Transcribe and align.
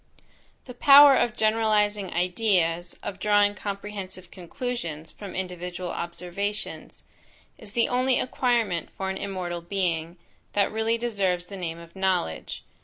The 0.65 0.73
power 0.73 1.15
of 1.15 1.35
generalizing 1.35 2.11
ideas, 2.11 2.97
of 3.03 3.19
drawing 3.19 3.53
comprehensive 3.53 4.31
conclusions 4.31 5.11
from 5.11 5.35
individual 5.35 5.91
observations, 5.91 7.03
is 7.59 7.73
the 7.73 7.87
only 7.87 8.19
acquirement 8.19 8.89
for 8.97 9.11
an 9.11 9.17
immortal 9.17 9.61
being, 9.61 10.17
that 10.53 10.71
really 10.71 10.97
deserves 10.97 11.45
the 11.45 11.55
name 11.57 11.77
of 11.77 11.95
knowledge. 11.95 12.63